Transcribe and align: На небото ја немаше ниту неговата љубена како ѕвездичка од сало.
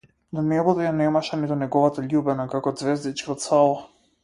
На 0.35 0.43
небото 0.45 0.81
ја 0.85 0.93
немаше 1.01 1.39
ниту 1.41 1.59
неговата 1.65 2.07
љубена 2.15 2.49
како 2.55 2.75
ѕвездичка 2.81 3.33
од 3.37 3.47
сало. 3.49 3.81